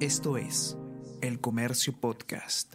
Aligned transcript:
Esto 0.00 0.36
es 0.36 0.76
El 1.22 1.40
Comercio 1.40 1.98
Podcast. 1.98 2.74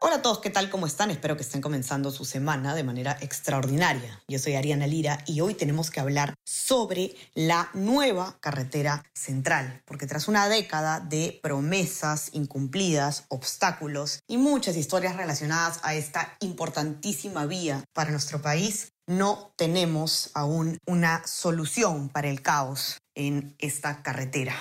Hola 0.00 0.16
a 0.16 0.22
todos, 0.22 0.40
¿qué 0.40 0.50
tal? 0.50 0.70
¿Cómo 0.70 0.88
están? 0.88 1.12
Espero 1.12 1.36
que 1.36 1.44
estén 1.44 1.60
comenzando 1.60 2.10
su 2.10 2.24
semana 2.24 2.74
de 2.74 2.82
manera 2.82 3.16
extraordinaria. 3.20 4.20
Yo 4.26 4.40
soy 4.40 4.54
Ariana 4.56 4.88
Lira 4.88 5.22
y 5.24 5.40
hoy 5.42 5.54
tenemos 5.54 5.92
que 5.92 6.00
hablar 6.00 6.34
sobre 6.44 7.14
la 7.34 7.70
nueva 7.74 8.38
carretera 8.40 9.04
central, 9.14 9.82
porque 9.84 10.08
tras 10.08 10.26
una 10.26 10.48
década 10.48 10.98
de 10.98 11.38
promesas 11.40 12.30
incumplidas, 12.32 13.26
obstáculos 13.28 14.18
y 14.26 14.38
muchas 14.38 14.76
historias 14.76 15.14
relacionadas 15.14 15.78
a 15.84 15.94
esta 15.94 16.36
importantísima 16.40 17.46
vía 17.46 17.84
para 17.92 18.10
nuestro 18.10 18.42
país, 18.42 18.94
no 19.06 19.52
tenemos 19.54 20.32
aún 20.34 20.78
una 20.86 21.24
solución 21.24 22.08
para 22.08 22.28
el 22.28 22.42
caos 22.42 22.98
en 23.14 23.54
esta 23.60 24.02
carretera. 24.02 24.56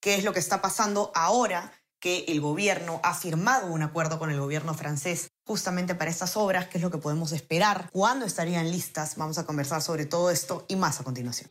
¿Qué 0.00 0.14
es 0.14 0.24
lo 0.24 0.32
que 0.32 0.40
está 0.40 0.62
pasando 0.62 1.12
ahora? 1.14 1.72
que 2.00 2.24
el 2.28 2.40
gobierno 2.40 2.98
ha 3.02 3.12
firmado 3.12 3.66
un 3.66 3.82
acuerdo 3.82 4.18
con 4.18 4.30
el 4.30 4.40
gobierno 4.40 4.72
francés 4.72 5.32
justamente 5.44 5.94
para 5.94 6.10
estas 6.10 6.34
obras, 6.34 6.66
qué 6.68 6.78
es 6.78 6.82
lo 6.82 6.90
que 6.90 6.96
podemos 6.96 7.32
esperar, 7.32 7.90
cuándo 7.92 8.24
estarían 8.24 8.70
listas. 8.70 9.16
Vamos 9.16 9.36
a 9.36 9.44
conversar 9.44 9.82
sobre 9.82 10.06
todo 10.06 10.30
esto 10.30 10.64
y 10.66 10.76
más 10.76 10.98
a 10.98 11.04
continuación. 11.04 11.50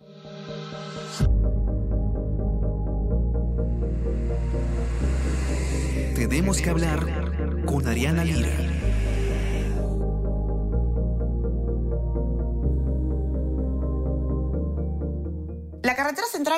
Tenemos 6.15 6.59
que 6.59 6.69
hablar 6.71 7.65
con 7.67 7.87
Ariana 7.87 8.23
Lira. 8.23 8.68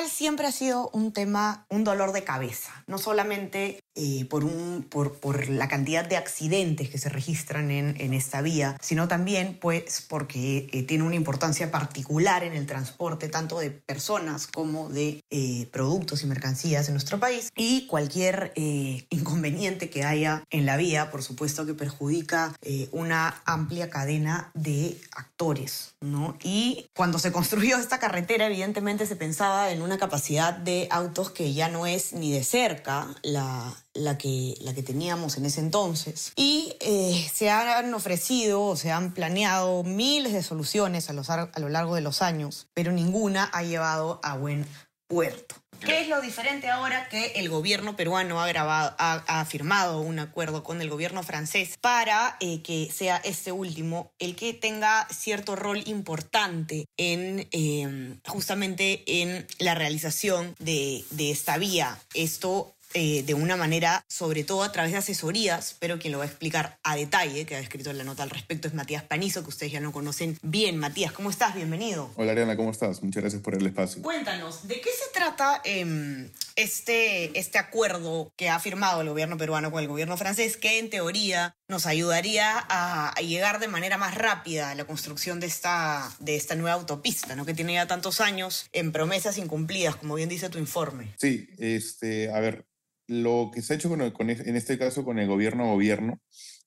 Siempre 0.08 0.46
ha 0.46 0.52
sido 0.52 0.90
un 0.92 1.12
tema, 1.12 1.66
un 1.68 1.84
dolor 1.84 2.12
de 2.12 2.24
cabeza, 2.24 2.84
no 2.86 2.98
solamente 2.98 3.80
eh, 3.94 4.24
por, 4.24 4.44
un, 4.44 4.86
por, 4.88 5.20
por, 5.20 5.50
la 5.50 5.68
cantidad 5.68 6.02
de 6.02 6.16
accidentes 6.16 6.88
que 6.88 6.96
se 6.96 7.10
registran 7.10 7.70
en, 7.70 7.94
en 8.00 8.14
esta 8.14 8.40
vía, 8.40 8.78
sino 8.80 9.06
también 9.06 9.58
pues 9.60 10.06
porque 10.08 10.70
eh, 10.72 10.82
tiene 10.84 11.04
una 11.04 11.14
importancia 11.14 11.70
particular 11.70 12.42
en 12.42 12.54
el 12.54 12.64
transporte 12.64 13.28
tanto 13.28 13.58
de 13.58 13.70
personas 13.70 14.46
como 14.46 14.88
de 14.88 15.20
eh, 15.28 15.68
productos 15.72 16.22
y 16.22 16.26
mercancías 16.26 16.88
en 16.88 16.94
nuestro 16.94 17.20
país 17.20 17.50
y 17.54 17.86
cualquier 17.86 18.52
inconveniente 19.10 19.90
que 19.90 20.04
haya 20.04 20.44
en 20.50 20.64
la 20.64 20.78
vía, 20.78 21.10
por 21.10 21.22
supuesto 21.22 21.66
que 21.66 21.74
perjudica 21.74 22.54
una 22.92 23.42
amplia 23.44 23.90
cadena 23.90 24.50
de 24.54 24.96
actores, 25.14 25.94
¿no? 26.00 26.36
Y 26.42 26.86
cuando 26.94 27.18
se 27.18 27.32
construyó 27.32 27.76
esta 27.76 27.98
carretera, 27.98 28.46
evidentemente 28.46 29.06
se 29.06 29.16
pensaba 29.16 29.70
en 29.70 29.82
una 29.82 29.98
capacidad 29.98 30.54
de 30.54 30.88
autos 30.90 31.30
que 31.30 31.52
ya 31.52 31.68
no 31.68 31.86
es 31.86 32.12
ni 32.12 32.32
de 32.32 32.44
cerca 32.44 33.08
la, 33.22 33.81
la 33.94 34.18
que, 34.18 34.54
la 34.60 34.74
que 34.74 34.82
teníamos 34.82 35.36
en 35.36 35.46
ese 35.46 35.60
entonces. 35.60 36.32
Y 36.36 36.74
eh, 36.80 37.28
se 37.32 37.50
han 37.50 37.92
ofrecido 37.94 38.62
o 38.62 38.76
se 38.76 38.90
han 38.90 39.12
planeado 39.12 39.82
miles 39.84 40.32
de 40.32 40.42
soluciones 40.42 41.10
a, 41.10 41.12
los, 41.12 41.30
a 41.30 41.50
lo 41.58 41.68
largo 41.68 41.94
de 41.94 42.00
los 42.00 42.22
años, 42.22 42.68
pero 42.74 42.92
ninguna 42.92 43.44
ha 43.52 43.62
llevado 43.62 44.20
a 44.22 44.36
buen 44.36 44.66
puerto. 45.06 45.56
¿Qué 45.84 46.00
es 46.00 46.08
lo 46.08 46.20
diferente 46.20 46.68
ahora 46.68 47.08
que 47.08 47.32
el 47.34 47.48
gobierno 47.48 47.96
peruano 47.96 48.40
ha, 48.40 48.46
grabado, 48.46 48.94
ha, 48.98 49.44
firmado 49.44 50.00
un 50.00 50.20
acuerdo 50.20 50.62
con 50.62 50.80
el 50.80 50.88
gobierno 50.88 51.24
francés 51.24 51.76
para 51.80 52.36
eh, 52.40 52.62
que 52.62 52.88
sea 52.92 53.16
este 53.16 53.50
último 53.50 54.12
el 54.20 54.36
que 54.36 54.54
tenga 54.54 55.08
cierto 55.10 55.56
rol 55.56 55.82
importante 55.86 56.86
en 56.96 57.48
eh, 57.50 58.16
justamente 58.28 59.02
en 59.06 59.46
la 59.58 59.74
realización 59.74 60.54
de, 60.60 61.04
de 61.10 61.32
esta 61.32 61.58
vía? 61.58 61.98
Esto 62.14 62.74
eh, 62.94 63.22
de 63.24 63.34
una 63.34 63.56
manera, 63.56 64.04
sobre 64.08 64.44
todo 64.44 64.62
a 64.62 64.72
través 64.72 64.92
de 64.92 64.98
asesorías, 64.98 65.76
pero 65.78 65.98
quien 65.98 66.12
lo 66.12 66.18
va 66.18 66.24
a 66.24 66.26
explicar 66.26 66.78
a 66.82 66.96
detalle, 66.96 67.46
que 67.46 67.56
ha 67.56 67.60
escrito 67.60 67.92
la 67.92 68.04
nota 68.04 68.22
al 68.22 68.30
respecto, 68.30 68.68
es 68.68 68.74
Matías 68.74 69.02
Panizo, 69.02 69.42
que 69.42 69.48
ustedes 69.48 69.72
ya 69.72 69.80
no 69.80 69.92
conocen 69.92 70.38
bien. 70.42 70.76
Matías, 70.78 71.12
¿cómo 71.12 71.30
estás? 71.30 71.54
Bienvenido. 71.54 72.10
Hola 72.16 72.32
Ariana, 72.32 72.56
¿cómo 72.56 72.70
estás? 72.70 73.02
Muchas 73.02 73.22
gracias 73.22 73.42
por 73.42 73.54
el 73.54 73.66
espacio. 73.66 74.02
Cuéntanos, 74.02 74.66
¿de 74.68 74.80
qué 74.80 74.90
se 74.90 75.12
trata 75.12 75.60
eh, 75.64 76.30
este, 76.56 77.38
este 77.38 77.58
acuerdo 77.58 78.32
que 78.36 78.48
ha 78.48 78.58
firmado 78.58 79.00
el 79.00 79.08
gobierno 79.08 79.36
peruano 79.36 79.70
con 79.70 79.82
el 79.82 79.88
gobierno 79.88 80.16
francés, 80.16 80.56
que 80.56 80.78
en 80.78 80.90
teoría 80.90 81.56
nos 81.68 81.86
ayudaría 81.86 82.58
a, 82.68 83.10
a, 83.10 83.20
llegar 83.20 83.58
de 83.60 83.68
manera 83.68 83.96
más 83.98 84.14
rápida 84.14 84.70
a 84.70 84.74
la 84.74 84.84
construcción 84.84 85.40
de 85.40 85.46
esta, 85.46 86.14
de 86.18 86.36
esta 86.36 86.54
nueva 86.54 86.74
autopista, 86.74 87.34
¿no? 87.36 87.46
que 87.46 87.54
tiene 87.54 87.74
ya 87.74 87.86
tantos 87.86 88.20
años 88.20 88.66
en 88.72 88.92
promesas 88.92 89.38
incumplidas, 89.38 89.96
como 89.96 90.14
bien 90.14 90.28
dice 90.28 90.50
tu 90.50 90.58
informe. 90.58 91.14
Sí, 91.18 91.48
este, 91.58 92.30
a 92.30 92.40
ver, 92.40 92.66
lo 93.06 93.50
que 93.52 93.62
se 93.62 93.72
ha 93.72 93.76
hecho 93.76 93.88
con, 93.88 94.30
en 94.30 94.56
este 94.56 94.78
caso 94.78 95.04
con 95.04 95.18
el 95.18 95.28
gobierno 95.28 95.64
a 95.64 95.72
gobierno 95.72 96.20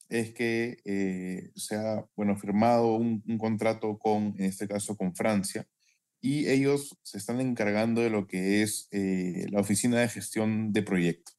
es 0.09 0.33
que 0.33 0.77
eh, 0.85 1.51
se 1.55 1.75
ha 1.75 2.05
firmado 2.39 2.95
un, 2.95 3.21
contrato 3.37 3.97
con, 3.97 4.35
en 4.37 4.45
este 4.45 4.67
caso, 4.67 4.95
con 4.95 5.15
Francia, 5.15 5.67
y 6.21 6.47
ellos 6.47 6.97
se 7.03 7.17
están 7.17 7.39
encargando 7.41 8.01
de 8.01 8.09
lo 8.09 8.27
que 8.27 8.61
es 8.63 8.87
eh, 8.91 9.45
la 9.49 9.61
oficina 9.61 9.99
de 9.99 10.09
gestión 10.09 10.73
de 10.73 10.83
proyectos. 10.83 11.37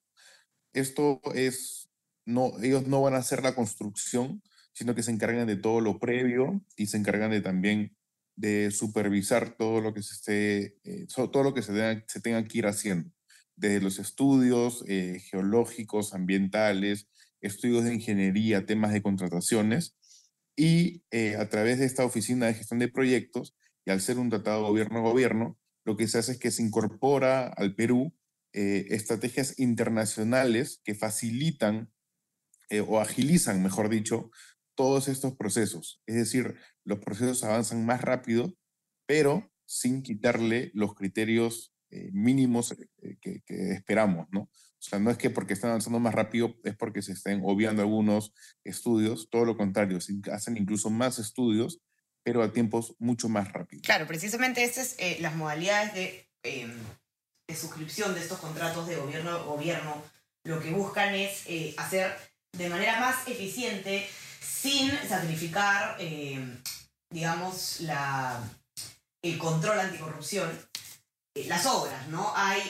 Esto 0.73 1.21
es, 1.35 1.91
no, 2.25 2.53
ellos 2.63 2.87
no 2.87 3.03
van 3.03 3.15
a 3.15 3.19
hacer 3.19 3.43
la 3.43 3.55
construcción, 3.55 4.43
sino 4.73 4.95
que 4.95 5.03
se 5.03 5.11
encargan 5.11 5.47
de 5.47 5.57
todo 5.57 5.81
lo 5.81 5.99
previo 5.99 6.63
y 6.77 6.87
se 6.87 6.99
encargan 6.99 7.31
de 7.31 7.41
también 7.41 7.97
de 8.37 8.71
supervisar 8.71 9.57
todo 9.57 9.81
lo 9.81 9.95
que 9.95 10.03
se 10.03 10.15
esté, 10.15 10.79
eh, 10.85 11.07
todo 11.15 11.43
lo 11.43 11.55
que 11.55 11.63
se 11.63 11.73
tenga, 11.73 12.05
se 12.07 12.21
tenga 12.21 12.45
que 12.45 12.59
ir 12.59 12.67
haciendo 12.67 13.16
desde 13.57 13.81
los 13.81 13.99
estudios 13.99 14.85
eh, 14.87 15.21
geológicos, 15.31 16.15
ambientales, 16.15 17.09
estudios 17.41 17.85
de 17.85 17.95
ingeniería, 17.95 18.67
temas 18.67 18.93
de 18.93 19.03
contrataciones, 19.03 19.97
y 20.57 21.03
eh, 21.11 21.37
a 21.37 21.49
través 21.49 21.79
de 21.79 21.87
esta 21.87 22.05
oficina 22.05 22.47
de 22.47 22.55
gestión 22.55 22.79
de 22.79 22.89
proyectos, 22.89 23.57
y 23.85 23.91
al 23.91 24.01
ser 24.01 24.19
un 24.19 24.31
tratado 24.31 24.63
gobierno-gobierno, 24.63 25.59
lo 25.85 25.97
que 25.97 26.09
se 26.09 26.19
hace 26.19 26.33
es 26.33 26.39
que 26.39 26.51
se 26.51 26.63
incorpora 26.63 27.49
al 27.49 27.75
Perú 27.75 28.15
eh, 28.53 28.87
estrategias 28.91 29.59
internacionales 29.59 30.81
que 30.85 30.95
facilitan 30.95 31.91
o 32.89 32.99
agilizan, 32.99 33.63
mejor 33.63 33.89
dicho, 33.89 34.33
todos 34.75 35.07
estos 35.07 35.37
procesos. 35.37 36.03
Es 36.07 36.17
decir, 36.17 36.57
los 36.85 36.99
procesos 36.99 37.45
avanzan 37.45 37.87
más 37.87 38.03
rápido, 38.03 38.57
pero 39.07 39.53
sin 39.67 40.03
quitarle 40.03 40.73
los 40.75 40.95
criterios 40.95 41.76
eh, 41.91 42.11
mínimos 42.13 42.73
eh, 42.73 43.17
que, 43.21 43.43
que, 43.43 43.73
esperamos, 43.73 44.27
¿no? 44.31 44.43
O 44.43 44.89
sea, 44.89 44.99
no 44.99 45.11
es 45.11 45.19
que 45.19 45.31
porque 45.31 45.55
están 45.55 45.71
avanzando 45.71 45.99
más 45.99 46.15
rápido 46.15 46.57
es 46.63 46.77
porque 46.77 47.03
se 47.03 47.13
estén 47.13 47.43
obviando 47.45 47.83
algunos 47.83 48.33
estudios, 48.63 49.29
todo 49.31 49.45
lo 49.45 49.57
contrario, 49.57 49.99
hacen 50.31 50.57
incluso 50.57 50.91
más 50.91 51.19
estudios, 51.19 51.81
pero 52.27 52.43
a 52.43 52.53
tiempos 52.53 52.97
mucho 52.99 53.29
más 53.29 53.53
rápidos. 53.53 53.87
Claro, 53.87 54.05
precisamente 54.09 54.65
estas 54.65 54.95
es 54.95 54.97
eh, 54.99 55.19
las 55.21 55.37
modalidades 55.37 55.95
de, 55.95 56.29
eh, 56.43 56.67
de, 57.47 57.55
suscripción 57.55 58.15
de 58.15 58.21
estos 58.21 58.41
contratos 58.41 58.89
de 58.89 58.97
gobierno 58.97 59.31
a 59.31 59.43
gobierno, 59.45 60.03
lo 60.43 60.61
que 60.61 60.73
buscan 60.73 61.15
es 61.15 61.45
eh, 61.47 61.73
hacer 61.79 62.17
de 62.51 62.69
manera 62.69 62.99
más 62.99 63.29
eficiente, 63.29 64.09
sin 64.41 64.91
sacrificar, 65.09 65.99
digamos, 67.11 67.81
la, 67.83 68.43
el 69.23 69.39
control 69.39 69.79
anticorrupción, 69.79 70.51
las 71.45 71.67
obras, 71.67 72.09
¿no? 72.09 72.33
Hay 72.35 72.63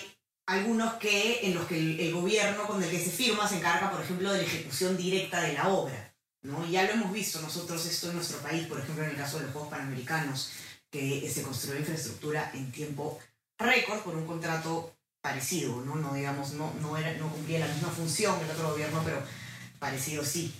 algunos 0.46 0.94
que 0.94 1.46
en 1.46 1.54
los 1.54 1.66
que 1.66 1.76
el, 1.76 2.12
gobierno 2.12 2.66
con 2.66 2.82
el 2.82 2.90
que 2.90 3.02
se 3.02 3.10
firma 3.10 3.48
se 3.48 3.56
encarga, 3.56 3.90
por 3.90 4.00
ejemplo, 4.00 4.32
de 4.32 4.38
la 4.38 4.44
ejecución 4.44 4.96
directa 4.96 5.40
de 5.40 5.54
la 5.54 5.68
obra, 5.68 6.14
¿no? 6.42 6.66
Ya 6.66 6.84
lo 6.84 6.92
hemos 6.92 7.12
visto 7.12 7.40
nosotros 7.40 7.84
esto 7.86 8.08
en 8.08 8.16
nuestro 8.16 8.38
país, 8.38 8.66
por 8.66 8.80
ejemplo, 8.80 9.04
en 9.04 9.10
el 9.10 9.16
caso 9.16 9.38
de 9.38 9.44
los 9.44 9.52
Juegos 9.52 9.70
Panamericanos, 9.70 10.50
que 10.90 11.28
se 11.32 11.42
construyó 11.42 11.78
infraestructura 11.78 12.50
en 12.54 12.70
tiempo 12.70 13.18
récord 13.58 14.00
por 14.00 14.16
un 14.16 14.26
contrato 14.26 14.96
parecido, 15.20 15.80
¿no? 15.84 15.96
No 15.96 16.14
digamos, 16.14 16.52
no, 16.52 16.72
no, 16.80 16.96
era, 16.96 17.12
no 17.14 17.28
cumplía 17.30 17.60
la 17.60 17.72
misma 17.72 17.90
función 17.90 18.38
que 18.38 18.44
el 18.44 18.50
otro 18.52 18.70
gobierno, 18.70 19.02
pero 19.04 19.22
parecido 19.78 20.24
sí. 20.24 20.54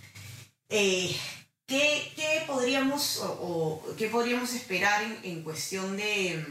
Eh, 0.68 1.16
¿qué, 1.66 2.12
¿qué, 2.14 2.42
podríamos 2.46 3.18
o, 3.18 3.82
o, 3.82 3.96
qué 3.96 4.08
podríamos 4.08 4.54
esperar 4.54 5.02
en, 5.02 5.18
en 5.24 5.42
cuestión 5.42 5.96
de, 5.96 6.44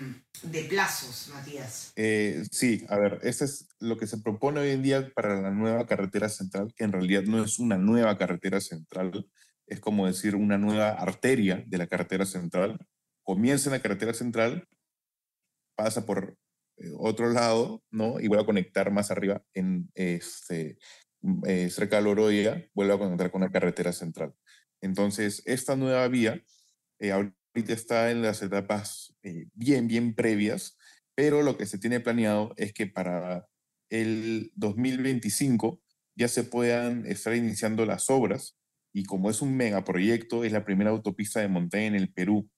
de, 0.43 0.63
plazos, 0.65 1.29
Matías? 1.33 1.93
Eh, 1.95 2.43
sí, 2.51 2.85
a 2.89 2.97
ver, 2.97 3.19
este 3.23 3.45
es 3.45 3.67
lo 3.79 3.97
que 3.97 4.07
se 4.07 4.17
propone 4.17 4.59
hoy 4.59 4.71
en 4.71 4.83
día 4.83 5.11
para 5.15 5.41
la 5.41 5.51
nueva 5.51 5.85
carretera 5.87 6.29
central, 6.29 6.73
que 6.75 6.83
en 6.83 6.91
realidad 6.91 7.23
no 7.23 7.43
es 7.43 7.59
una 7.59 7.77
nueva 7.77 8.17
carretera 8.17 8.59
central, 8.59 9.27
es 9.67 9.79
como 9.79 10.05
decir 10.05 10.35
una 10.35 10.57
nueva 10.57 10.89
arteria 10.89 11.63
de 11.65 11.77
la 11.77 11.87
carretera 11.87 12.25
central. 12.25 12.77
Comienza 13.23 13.69
en 13.69 13.73
la 13.73 13.81
carretera 13.81 14.13
central, 14.13 14.67
pasa 15.75 16.05
por 16.05 16.37
eh, 16.77 16.91
otro 16.99 17.31
lado, 17.31 17.83
¿no? 17.89 18.19
Y 18.19 18.27
vuelve 18.27 18.43
a 18.43 18.45
conectar 18.45 18.91
más 18.91 19.09
arriba 19.11 19.41
en 19.53 19.89
este, 19.95 20.77
eh, 21.47 21.69
cerca 21.69 21.95
de 21.95 22.03
Loroya, 22.03 22.69
vuelve 22.73 22.93
a 22.93 22.97
conectar 22.97 23.31
con 23.31 23.41
la 23.41 23.51
carretera 23.51 23.91
central. 23.91 24.35
Entonces, 24.85 25.41
esta 25.45 25.75
nueva 25.75 26.07
vía 26.07 26.43
eh, 26.99 27.11
ahorita 27.11 27.73
está 27.73 28.11
en 28.11 28.21
las 28.21 28.41
etapas 28.43 29.15
eh, 29.23 29.47
bien, 29.53 29.87
bien 29.87 30.13
previas, 30.13 30.77
pero 31.15 31.41
lo 31.41 31.57
que 31.57 31.65
se 31.65 31.79
tiene 31.79 31.99
planeado 31.99 32.53
es 32.57 32.71
que 32.71 32.85
para 32.85 33.47
el 33.89 34.51
2025 34.55 35.81
ya 36.15 36.27
se 36.27 36.43
puedan 36.43 37.05
estar 37.07 37.35
iniciando 37.35 37.85
las 37.85 38.09
obras 38.11 38.59
y 38.93 39.03
como 39.03 39.29
es 39.29 39.41
un 39.41 39.57
megaproyecto, 39.57 40.43
es 40.43 40.51
la 40.51 40.63
primera 40.63 40.91
autopista 40.91 41.41
de 41.41 41.47
montaña 41.47 41.87
en 41.87 41.95
el 41.95 42.13
Perú. 42.13 42.49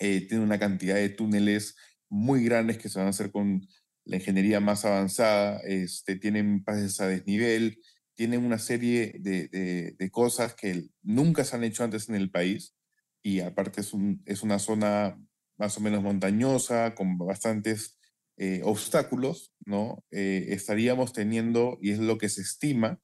Eh, 0.00 0.26
tiene 0.26 0.42
una 0.42 0.58
cantidad 0.58 0.96
de 0.96 1.10
túneles 1.10 1.76
muy 2.08 2.44
grandes 2.44 2.78
que 2.78 2.88
se 2.88 2.98
van 2.98 3.08
a 3.08 3.10
hacer 3.10 3.30
con 3.30 3.60
la 4.04 4.16
ingeniería 4.16 4.58
más 4.58 4.84
avanzada, 4.84 5.60
este, 5.60 6.16
tienen 6.16 6.64
pases 6.64 7.00
a 7.00 7.08
desnivel, 7.08 7.78
tienen 8.22 8.44
una 8.44 8.60
serie 8.60 9.16
de, 9.18 10.10
cosas 10.12 10.54
que 10.54 10.84
nunca 11.02 11.42
se 11.42 11.56
han 11.56 11.64
hecho 11.64 11.82
antes 11.82 12.08
en 12.08 12.14
el 12.14 12.30
país 12.30 12.76
y 13.20 13.40
aparte 13.40 13.80
es, 13.80 13.90
es 14.26 14.44
una 14.44 14.60
zona 14.60 15.20
más 15.58 15.76
o 15.76 15.80
menos 15.80 16.04
montañosa, 16.04 16.94
con 16.94 17.18
bastantes 17.18 17.98
eh, 18.36 18.60
obstáculos, 18.62 19.52
¿no? 19.66 20.04
Eh, 20.12 20.46
estaríamos 20.50 21.12
teniendo, 21.12 21.78
y 21.82 21.90
es 21.90 21.98
lo 21.98 22.16
que 22.16 22.28
se 22.28 22.42
estima, 22.42 23.00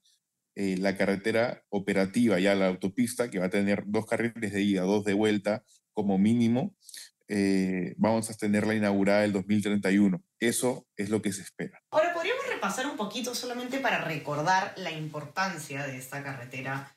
eh, 0.54 0.76
la 0.78 0.96
carretera 0.96 1.64
operativa, 1.68 2.38
ya 2.38 2.54
la 2.54 2.68
autopista, 2.68 3.28
que 3.28 3.40
va 3.40 3.46
a 3.46 3.50
tener 3.50 3.82
dos 3.88 4.06
carriles 4.06 4.52
de 4.52 4.62
ida, 4.62 4.82
dos 4.82 5.04
de 5.04 5.14
vuelta 5.14 5.64
como 5.94 6.16
mínimo, 6.16 6.76
vamos 7.96 8.30
a 8.30 8.34
tenerla 8.34 8.74
inaugurada 8.74 9.24
el 9.24 9.32
2031. 9.32 10.22
Eso 10.40 10.86
es 10.96 11.10
lo 11.10 11.20
que 11.20 11.32
se 11.32 11.42
espera. 11.42 11.82
Ahora, 11.90 12.14
podríamos 12.14 12.46
repasar 12.48 12.86
un 12.86 12.96
poquito 12.96 13.34
solamente 13.34 13.78
para 13.78 14.02
recordar 14.02 14.74
la 14.76 14.90
importancia 14.90 15.86
de 15.86 15.98
esta 15.98 16.22
carretera. 16.22 16.96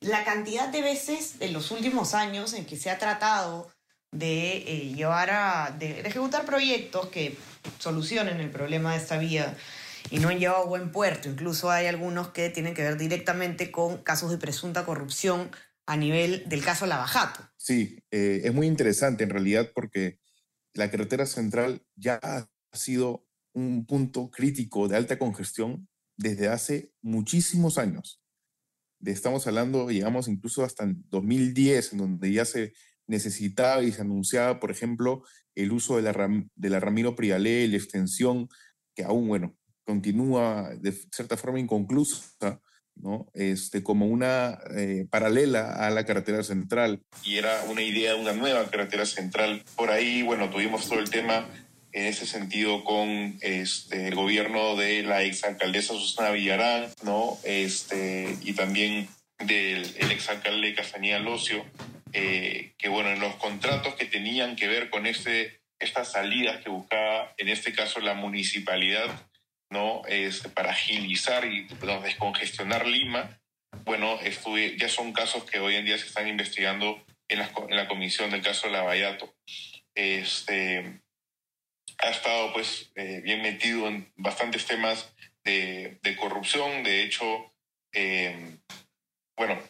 la 0.00 0.24
cantidad 0.24 0.68
de 0.68 0.82
veces 0.82 1.36
en 1.40 1.52
los 1.52 1.70
últimos 1.70 2.14
años 2.14 2.54
en 2.54 2.66
que 2.66 2.76
se 2.76 2.90
ha 2.90 2.98
tratado 2.98 3.74
de 4.14 4.58
eh, 4.58 4.94
llevar 4.94 5.30
a, 5.30 5.74
de, 5.76 6.00
ejecutar 6.00 6.44
proyectos 6.44 7.08
que 7.08 7.36
solucionen 7.78 8.40
el 8.40 8.50
problema 8.50 8.92
de 8.92 8.98
esta 8.98 9.18
vía 9.18 9.56
y 10.10 10.18
no 10.18 10.28
han 10.28 10.38
llevado 10.38 10.62
a 10.62 10.66
buen 10.66 10.92
puerto. 10.92 11.28
Incluso 11.28 11.70
hay 11.70 11.86
algunos 11.86 12.28
que 12.28 12.48
tienen 12.50 12.74
que 12.74 12.82
ver 12.82 12.96
directamente 12.96 13.70
con 13.70 13.98
casos 13.98 14.30
de 14.30 14.38
presunta 14.38 14.84
corrupción 14.84 15.50
a 15.86 15.96
nivel 15.96 16.48
del 16.48 16.64
caso 16.64 16.86
Lavajato. 16.86 17.48
Sí, 17.56 18.02
eh, 18.10 18.42
es 18.44 18.54
muy 18.54 18.66
interesante 18.66 19.24
en 19.24 19.30
realidad 19.30 19.70
porque 19.74 20.18
la 20.72 20.90
carretera 20.90 21.26
central 21.26 21.82
ya 21.94 22.18
ha 22.22 22.48
sido 22.72 23.26
un 23.52 23.86
punto 23.86 24.30
crítico 24.30 24.88
de 24.88 24.96
alta 24.96 25.18
congestión 25.18 25.88
desde 26.16 26.48
hace 26.48 26.92
muchísimos 27.02 27.78
años. 27.78 28.20
Estamos 29.04 29.46
hablando, 29.46 29.90
llegamos 29.90 30.28
incluso 30.28 30.64
hasta 30.64 30.86
2010, 31.10 31.92
en 31.92 31.98
donde 31.98 32.32
ya 32.32 32.44
se 32.44 32.72
necesitaba 33.06 33.82
y 33.82 33.92
se 33.92 34.00
anunciaba, 34.00 34.58
por 34.60 34.70
ejemplo, 34.70 35.22
el 35.54 35.72
uso 35.72 35.96
de 35.96 36.02
la, 36.02 36.44
de 36.54 36.70
la 36.70 36.80
Ramiro 36.80 37.14
Prialé, 37.14 37.68
la 37.68 37.76
extensión, 37.76 38.48
que 38.94 39.04
aún, 39.04 39.28
bueno, 39.28 39.56
continúa 39.84 40.74
de 40.80 40.92
cierta 40.92 41.36
forma 41.36 41.60
inconclusa, 41.60 42.60
¿no? 42.96 43.26
Este, 43.34 43.82
como 43.82 44.06
una 44.06 44.58
eh, 44.76 45.06
paralela 45.10 45.72
a 45.72 45.90
la 45.90 46.04
carretera 46.04 46.42
central. 46.42 47.00
Y 47.22 47.36
era 47.36 47.64
una 47.68 47.82
idea 47.82 48.14
de 48.14 48.20
una 48.20 48.32
nueva 48.32 48.64
carretera 48.70 49.06
central. 49.06 49.62
Por 49.76 49.90
ahí, 49.90 50.22
bueno, 50.22 50.50
tuvimos 50.50 50.88
todo 50.88 50.98
el 50.98 51.10
tema 51.10 51.46
en 51.92 52.06
ese 52.06 52.26
sentido 52.26 52.82
con 52.84 53.38
este, 53.40 54.08
el 54.08 54.16
gobierno 54.16 54.74
de 54.74 55.04
la 55.04 55.22
exalcaldesa 55.22 55.94
Susana 55.94 56.30
Villarán, 56.30 56.88
¿no? 57.04 57.38
Este, 57.44 58.36
y 58.42 58.52
también 58.54 59.08
del 59.38 59.94
el 59.98 60.10
exalcalde 60.10 60.74
Castañeda 60.74 61.20
Locio, 61.20 61.64
eh, 62.12 62.72
que 62.78 62.88
bueno, 62.88 63.10
en 63.10 63.20
los 63.20 63.36
contratos 63.36 63.94
que 63.94 64.06
tenían 64.06 64.56
que 64.56 64.66
ver 64.66 64.90
con 64.90 65.06
este, 65.06 65.60
estas 65.78 66.12
salidas 66.12 66.62
que 66.62 66.70
buscaba, 66.70 67.32
en 67.36 67.48
este 67.48 67.72
caso 67.72 68.00
la 68.00 68.14
municipalidad, 68.14 69.08
¿no? 69.74 70.02
Este, 70.06 70.48
para 70.48 70.70
agilizar 70.70 71.44
y 71.44 71.66
descongestionar 72.02 72.86
Lima, 72.86 73.40
bueno, 73.84 74.20
estuve, 74.20 74.78
ya 74.78 74.88
son 74.88 75.12
casos 75.12 75.44
que 75.44 75.58
hoy 75.58 75.74
en 75.74 75.84
día 75.84 75.98
se 75.98 76.06
están 76.06 76.28
investigando 76.28 77.04
en 77.28 77.40
la, 77.40 77.88
comisión 77.88 78.30
del 78.30 78.40
caso 78.40 78.68
Lavallato. 78.68 79.34
Este, 79.94 81.00
ha 81.98 82.08
estado 82.08 82.52
pues 82.52 82.92
eh, 82.94 83.20
bien 83.22 83.42
metido 83.42 83.88
en 83.88 84.12
bastantes 84.16 84.64
temas 84.64 85.12
de, 85.42 85.98
de 86.02 86.16
corrupción, 86.16 86.84
de 86.84 87.02
hecho, 87.02 87.52
eh, 87.92 88.56
bueno, 89.36 89.60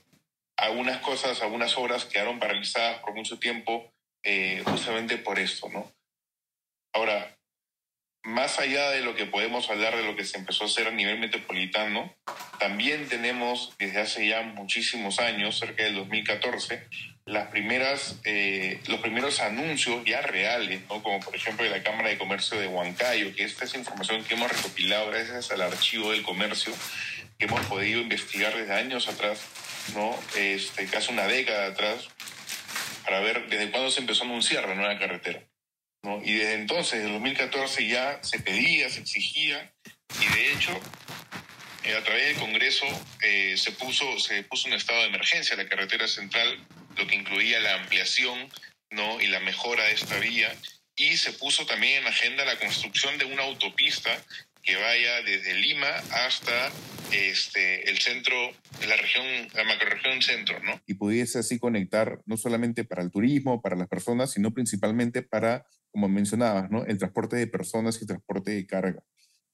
algunas 0.57 0.99
cosas, 0.99 1.41
algunas 1.41 1.77
obras 1.79 2.05
quedaron 2.05 2.39
paralizadas 2.39 3.01
por 3.01 3.15
mucho 3.15 3.39
tiempo 3.39 3.93
eh, 4.23 4.63
justamente 4.65 5.17
por 5.19 5.39
esto, 5.39 5.69
¿no? 5.71 5.91
Ahora, 6.93 7.37
más 8.25 8.59
allá 8.59 8.91
de 8.91 9.03
lo 9.03 9.15
que 9.15 9.27
podemos 9.27 9.71
hablar 9.71 9.97
de 9.97 10.03
lo 10.03 10.17
que 10.17 10.25
se 10.25 10.39
empezó 10.39 10.65
a 10.65 10.67
hacer 10.67 10.89
a 10.89 10.91
nivel 10.91 11.19
metropolitano, 11.19 12.15
también 12.59 13.09
tenemos 13.09 13.75
desde 13.79 14.01
hace 14.01 14.27
ya 14.27 14.43
muchísimos 14.43 15.19
años, 15.21 15.59
cerca 15.59 15.85
del 15.85 15.95
2014, 15.95 16.87
las 17.27 17.49
primeras, 17.49 18.21
eh, 18.25 18.81
los 18.87 19.01
primeros 19.01 19.41
anuncios 19.41 20.05
ya 20.05 20.21
reales, 20.23 20.81
¿no? 20.89 21.03
como 21.03 21.21
por 21.21 21.37
ejemplo 21.37 21.65
de 21.65 21.71
la 21.71 21.83
Cámara 21.83 22.09
de 22.09 22.19
Comercio 22.19 22.59
de 22.59 22.67
Huancayo, 22.67 23.35
que 23.35 23.45
esta 23.45 23.65
es 23.65 23.75
información 23.75 24.25
que 24.25 24.35
hemos 24.35 24.51
recopilado 24.51 25.11
gracias 25.11 25.51
al 25.51 25.63
archivo 25.63 26.13
del 26.13 26.23
comercio, 26.23 26.73
que 27.39 27.47
hemos 27.47 27.65
podido 27.67 28.01
investigar 28.01 28.55
desde 28.57 28.75
años 28.75 29.09
atrás 29.09 29.41
¿no? 29.93 30.19
Este, 30.37 30.87
casi 30.87 31.13
una 31.13 31.27
década 31.27 31.67
atrás, 31.67 32.09
para 33.05 33.21
ver 33.21 33.49
desde 33.49 33.71
cuándo 33.71 33.91
se 33.91 34.01
empezó 34.01 34.23
a 34.23 34.27
anunciar 34.27 34.67
la 34.67 34.75
nueva 34.75 34.99
carretera. 34.99 35.43
¿No? 36.05 36.21
Y 36.23 36.35
desde 36.35 36.55
entonces, 36.55 37.03
en 37.03 37.13
2014, 37.13 37.89
ya 37.89 38.23
se 38.23 38.39
pedía, 38.39 38.89
se 38.91 39.01
exigía, 39.01 39.73
y 40.21 40.35
de 40.35 40.53
hecho, 40.53 40.79
eh, 41.83 41.97
a 41.97 42.05
través 42.05 42.27
del 42.29 42.37
Congreso 42.37 42.87
eh, 43.23 43.57
se, 43.57 43.73
puso, 43.73 44.19
se 44.21 44.43
puso 44.45 44.69
un 44.69 44.75
estado 44.75 45.01
de 45.01 45.09
emergencia 45.09 45.57
la 45.57 45.69
carretera 45.69 46.07
central, 46.07 46.65
lo 46.97 47.07
que 47.07 47.17
incluía 47.17 47.59
la 47.61 47.75
ampliación 47.75 48.49
¿no? 48.91 49.21
y 49.21 49.27
la 49.27 49.41
mejora 49.41 49.85
de 49.85 49.93
esta 49.93 50.19
vía, 50.19 50.55
y 50.95 51.17
se 51.17 51.33
puso 51.33 51.67
también 51.67 52.03
en 52.03 52.07
agenda 52.07 52.45
la 52.45 52.59
construcción 52.59 53.19
de 53.19 53.25
una 53.25 53.43
autopista 53.43 54.23
que 54.65 54.77
vaya 54.77 55.23
desde 55.23 55.55
Lima 55.55 55.89
hasta 56.11 56.71
este, 57.13 57.89
el 57.91 57.99
centro, 57.99 58.35
la 58.89 58.97
región, 58.97 59.25
la 59.55 59.65
macroregión 59.65 60.23
centro, 60.23 60.59
¿no? 60.65 60.81
Y 60.87 60.95
pudiese 60.95 61.39
así 61.39 61.59
conectar 61.59 62.21
no 62.27 62.37
solamente 62.37 62.85
para 62.85 63.03
el 63.03 63.11
turismo, 63.11 63.61
para 63.61 63.77
las 63.77 63.89
personas, 63.89 64.31
sino 64.31 64.53
principalmente 64.53 65.23
para, 65.23 65.67
como 65.91 66.09
mencionabas, 66.09 66.71
¿no? 66.71 66.85
El 66.85 66.99
transporte 66.99 67.37
de 67.37 67.47
personas 67.47 68.01
y 68.01 68.07
transporte 68.07 68.53
de 68.53 68.67
carga. 68.67 69.03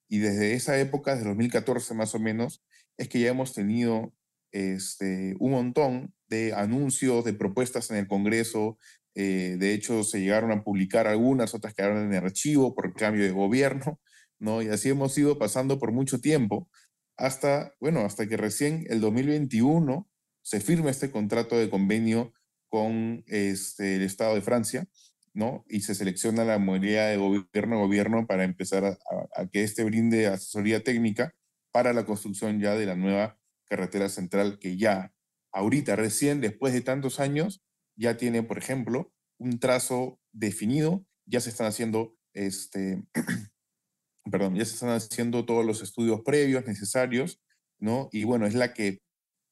Y 0.09 0.19
desde 0.19 0.55
esa 0.55 0.79
época, 0.79 1.15
desde 1.15 1.29
2014 1.29 1.95
más 1.95 2.15
o 2.15 2.19
menos, 2.19 2.63
es 2.97 3.09
que 3.09 3.21
ya 3.21 3.31
hemos 3.31 3.53
tenido 3.53 4.15
este, 4.53 5.35
un 5.39 5.53
montón 5.53 6.15
de 6.29 6.53
anuncios, 6.55 7.25
de 7.25 7.33
propuestas 7.33 7.91
en 7.91 7.97
el 7.97 8.09
Congreso. 8.09 8.79
Eh, 9.15 9.57
de 9.59 9.75
hecho, 9.75 10.05
se 10.05 10.21
llegaron 10.21 10.53
a 10.53 10.63
publicar 10.63 11.07
algunas, 11.07 11.55
otras 11.55 11.75
quedaron 11.75 12.05
en 12.05 12.15
el 12.15 12.25
archivo 12.25 12.75
por 12.75 12.95
cambio 12.95 13.25
de 13.25 13.31
gobierno, 13.31 14.01
¿no? 14.41 14.63
Y 14.63 14.69
así 14.69 14.89
hemos 14.89 15.17
ido 15.17 15.39
pasando 15.39 15.79
por 15.79 15.93
mucho 15.93 16.21
tiempo 16.21 16.69
hasta, 17.17 17.75
bueno, 17.81 18.01
hasta 18.01 18.27
que 18.27 18.37
recién 18.37 18.87
el 18.89 19.01
2021 19.01 20.09
se 20.43 20.61
firma 20.61 20.91
este 20.91 21.11
contrato 21.11 21.57
de 21.57 21.71
convenio 21.71 22.33
con 22.71 23.23
este, 23.27 23.97
el 23.97 24.03
Estado 24.03 24.35
de 24.35 24.41
Francia, 24.41 24.89
¿no? 25.35 25.65
Y 25.69 25.83
se 25.83 25.95
selecciona 25.95 26.45
la 26.45 26.59
modalidad 26.59 27.11
de 27.11 27.19
gobierno 27.19 27.77
a 27.77 27.81
gobierno 27.81 28.27
para 28.27 28.45
empezar 28.45 28.85
a, 28.85 28.99
a, 29.37 29.47
que 29.49 29.63
este 29.63 29.85
brinde 29.85 30.27
asesoría 30.29 30.83
técnica 30.83 31.35
para 31.73 31.93
la 31.93 32.07
construcción 32.07 32.59
ya 32.59 32.75
de 32.75 32.87
la 32.87 32.97
nueva 32.97 33.39
carretera 33.67 34.09
central 34.09 34.59
que 34.59 34.77
ya, 34.77 35.13
ahorita, 35.53 35.97
recién, 35.97 36.41
después 36.41 36.73
de 36.73 36.81
tantos 36.81 37.21
años, 37.21 37.63
ya 37.97 38.17
tiene, 38.17 38.43
por 38.43 38.59
ejemplo, 38.59 39.13
un 39.39 39.59
trazo 39.61 40.19
definido, 40.33 41.05
ya 41.27 41.41
se 41.41 41.51
están 41.51 41.67
haciendo 41.67 42.17
este, 42.33 43.03
perdón, 44.31 44.55
ya 44.55 44.65
se 44.65 44.75
están 44.75 44.91
haciendo 44.91 45.45
todos 45.45 45.65
los 45.65 45.83
estudios 45.83 46.21
previos 46.25 46.67
necesarios, 46.67 47.41
¿no? 47.79 48.09
Y 48.13 48.25
bueno, 48.25 48.47
es 48.47 48.55
la 48.55 48.75
que 48.75 48.99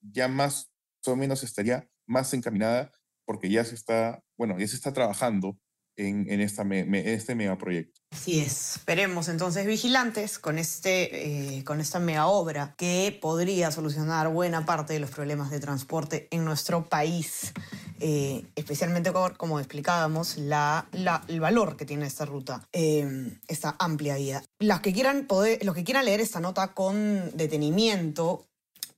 ya 0.01 0.29
más 0.29 0.71
o 1.07 1.17
menos 1.17 1.43
estaría 1.43 1.89
más 2.07 2.33
encaminada 2.35 2.91
porque 3.25 3.51
ya 3.51 3.65
se 3.65 3.75
está, 3.75 4.23
bueno, 4.37 4.59
ya 4.59 4.67
se 4.67 4.77
está 4.77 4.93
trabajando 4.93 5.59
en, 5.97 6.31
en, 6.31 6.41
esta 6.41 6.63
este 6.73 7.35
megaproyecto. 7.35 8.01
Así 8.13 8.41
es. 8.41 8.77
Esperemos 8.77 9.29
entonces 9.29 9.67
vigilantes 9.67 10.39
con, 10.39 10.59
este, 10.59 11.59
eh, 11.59 11.65
con 11.65 11.81
esta 11.81 11.99
mega 11.99 12.29
obra 12.29 12.75
que 12.79 13.19
podría 13.21 13.71
solucionar 13.71 14.29
buena 14.29 14.65
parte 14.65 14.93
de 14.93 15.01
los 15.01 15.11
problemas 15.11 15.51
de 15.51 15.61
transporte 15.61 16.29
en 16.31 16.45
nuestro 16.45 16.89
país. 16.89 17.53
Eh, 18.01 18.45
especialmente 18.55 19.13
como 19.37 19.59
explicábamos, 19.59 20.39
la, 20.39 20.87
el 21.29 21.41
valor 21.41 21.77
que 21.77 21.85
tiene 21.85 22.07
esta 22.07 22.25
ruta, 22.25 22.67
eh, 22.73 23.37
esta 23.49 23.77
amplia 23.79 24.17
vía. 24.17 24.43
Las 24.59 24.81
que 24.81 24.93
quieran 24.93 25.27
poder, 25.27 25.65
los 25.65 25.75
que 25.75 25.85
quieran 25.85 26.05
leer 26.05 26.21
esta 26.21 26.41
nota 26.41 26.75
con 26.75 27.37
detenimiento 27.37 28.47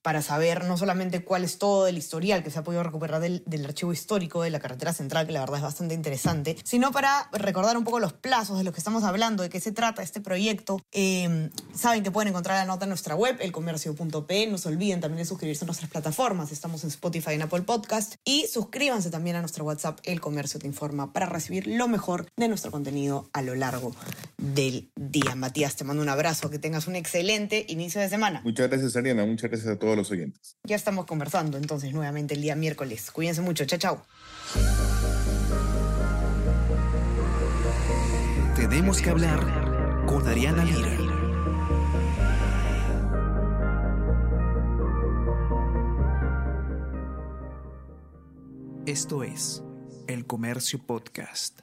para 0.02 0.22
saber 0.22 0.64
no 0.64 0.76
solamente 0.76 1.24
cuál 1.24 1.44
es 1.44 1.58
todo 1.58 1.86
el 1.86 1.98
historial 1.98 2.42
que 2.42 2.50
se 2.50 2.58
ha 2.58 2.64
podido 2.64 2.82
recuperar 2.82 3.20
del, 3.20 3.64
archivo 3.64 3.92
histórico 3.92 4.42
de 4.42 4.50
la 4.50 4.58
carretera 4.58 4.92
central, 4.92 5.26
que 5.26 5.32
la 5.32 5.40
verdad 5.40 5.58
es 5.58 5.62
bastante 5.62 5.94
interesante, 5.94 6.56
sino 6.64 6.90
para 6.92 7.28
recordar 7.32 7.76
un 7.76 7.84
poco 7.84 8.00
los 8.00 8.12
plazos 8.12 8.58
de 8.58 8.64
los 8.64 8.72
que 8.72 8.80
estamos 8.80 9.04
hablando, 9.04 9.42
de 9.42 9.50
qué 9.50 9.60
se 9.60 9.72
trata 9.72 10.02
este 10.02 10.20
proyecto. 10.20 10.80
Eh, 10.92 11.50
saben 11.74 12.02
que 12.02 12.10
pueden 12.10 12.28
encontrar 12.28 12.56
la 12.58 12.64
nota 12.64 12.84
en 12.84 12.90
nuestra 12.90 13.14
web, 13.14 13.36
elcomercio.p. 13.40 14.46
No 14.46 14.58
se 14.58 14.68
olviden 14.68 15.00
también 15.00 15.18
de 15.18 15.24
suscribirse 15.24 15.64
a 15.64 15.66
nuestras 15.66 15.90
plataformas. 15.90 16.52
Estamos 16.52 16.82
en 16.84 16.90
Spotify 16.90 17.32
y 17.32 17.34
en 17.34 17.42
Apple 17.42 17.62
Podcast. 17.62 18.14
Y 18.24 18.46
suscríbanse 18.46 19.10
también 19.10 19.36
a 19.36 19.40
nuestro 19.40 19.64
WhatsApp, 19.64 20.00
El 20.04 20.20
Comercio 20.20 20.58
Te 20.58 20.66
Informa, 20.66 21.12
para 21.12 21.26
recibir 21.26 21.66
lo 21.66 21.88
mejor 21.88 22.26
de 22.36 22.48
nuestro 22.48 22.70
contenido 22.70 23.28
a 23.32 23.42
lo 23.42 23.54
largo 23.54 23.94
del 24.38 24.90
día. 24.96 25.34
Matías, 25.34 25.76
te 25.76 25.84
mando 25.84 26.02
un 26.02 26.08
abrazo, 26.08 26.50
que 26.50 26.58
tengas 26.58 26.86
un 26.86 26.96
excelente 26.96 27.66
inicio 27.68 28.00
de 28.00 28.08
semana. 28.08 28.40
Muchas 28.44 28.68
gracias, 28.68 28.96
Ariana. 28.96 29.26
Muchas 29.26 29.50
gracias 29.50 29.70
a 29.70 29.78
todos 29.90 29.98
los 29.98 30.10
oyentes. 30.12 30.56
Ya 30.62 30.76
estamos 30.76 31.04
conversando 31.06 31.58
entonces 31.58 31.92
nuevamente 31.92 32.34
el 32.34 32.42
día 32.42 32.54
miércoles. 32.54 33.10
Cuídense 33.10 33.40
mucho. 33.40 33.64
Chao, 33.64 33.78
chao. 33.78 34.06
Tenemos 38.54 39.02
que 39.02 39.10
hablar 39.10 40.04
con 40.06 40.26
Ariana 40.28 40.64
Lira. 40.64 40.96
Esto 48.86 49.24
es 49.24 49.62
El 50.06 50.26
Comercio 50.26 50.84
Podcast. 50.86 51.60